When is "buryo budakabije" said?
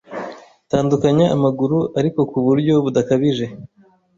2.45-3.45